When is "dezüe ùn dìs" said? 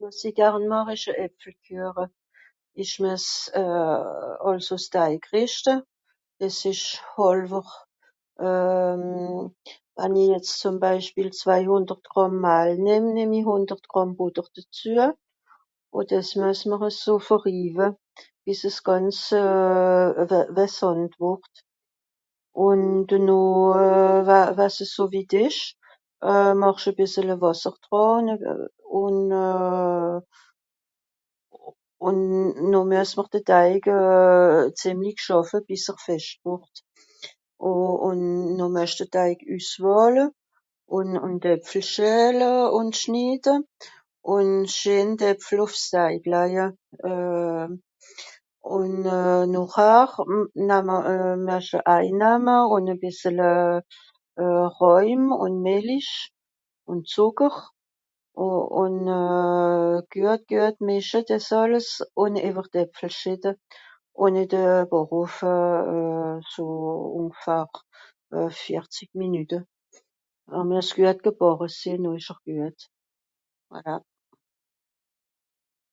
14.54-16.30